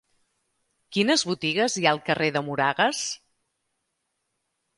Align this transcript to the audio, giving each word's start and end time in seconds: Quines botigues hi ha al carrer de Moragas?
Quines 0.95 1.23
botigues 1.31 1.75
hi 1.81 1.85
ha 1.85 1.91
al 1.97 2.01
carrer 2.07 2.31
de 2.39 2.43
Moragas? 2.49 3.03